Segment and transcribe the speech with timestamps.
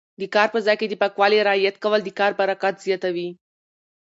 [0.19, 3.29] د کار په ځای کې د پاکوالي رعایت کول د کار برکت زیاتوي.